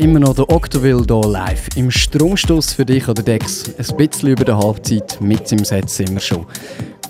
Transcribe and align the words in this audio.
immer 0.00 0.18
noch 0.18 0.34
der 0.34 0.48
Octoville 0.50 1.04
hier 1.06 1.30
live. 1.30 1.68
Im 1.76 1.90
Stromstoß 1.90 2.72
für 2.72 2.86
dich 2.86 3.06
oder 3.06 3.22
Dex. 3.22 3.70
Ein 3.76 3.96
bisschen 3.96 4.30
über 4.30 4.44
der 4.44 4.56
Halbzeit, 4.56 5.20
mit 5.20 5.52
im 5.52 5.64
Set 5.64 5.90
sind 5.90 6.12
wir 6.12 6.20
schon. 6.20 6.46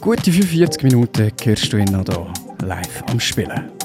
Gute 0.00 0.32
45 0.32 0.82
Minuten 0.82 1.30
hörst 1.42 1.72
du 1.72 1.76
ihn 1.76 1.92
noch 1.92 2.04
hier 2.04 2.66
live 2.66 3.02
am 3.08 3.20
Spielen. 3.20 3.79